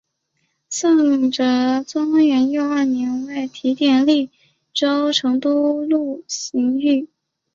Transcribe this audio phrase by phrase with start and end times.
[0.67, 4.31] 宋哲宗元佑二年为提点利
[4.73, 7.07] 州成都路刑狱。